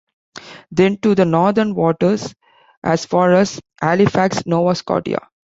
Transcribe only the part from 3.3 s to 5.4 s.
as Halifax, Nova Scotia.